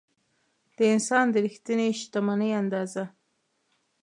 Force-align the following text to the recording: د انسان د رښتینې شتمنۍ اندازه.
د 0.77 0.79
انسان 0.93 1.25
د 1.33 1.35
رښتینې 1.45 1.87
شتمنۍ 2.01 2.51
اندازه. 2.61 3.03